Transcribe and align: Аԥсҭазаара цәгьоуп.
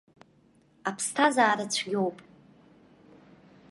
Аԥсҭазаара 0.89 1.65
цәгьоуп. 1.73 2.17